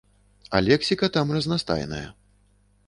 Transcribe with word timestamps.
А 0.55 0.61
лексіка 0.69 1.11
там 1.19 1.35
разнастайная. 1.39 2.05